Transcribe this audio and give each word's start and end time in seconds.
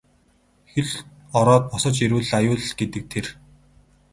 Хэл 0.71 0.89
ороод 1.39 1.63
босож 1.71 1.97
ирвэл 2.05 2.29
аюул 2.37 2.63
гэдэг 2.79 3.03
тэр. 3.11 3.25